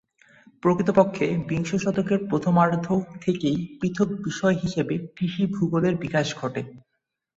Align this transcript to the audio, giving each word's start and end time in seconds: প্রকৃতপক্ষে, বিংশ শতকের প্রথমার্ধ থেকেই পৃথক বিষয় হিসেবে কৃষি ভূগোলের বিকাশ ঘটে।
প্রকৃতপক্ষে, 0.63 1.25
বিংশ 1.47 1.69
শতকের 1.75 2.19
প্রথমার্ধ 2.29 2.85
থেকেই 3.21 3.57
পৃথক 3.79 4.09
বিষয় 4.23 4.55
হিসেবে 4.63 4.95
কৃষি 5.15 5.43
ভূগোলের 5.47 5.95
বিকাশ 5.95 6.27
ঘটে। 6.35 6.61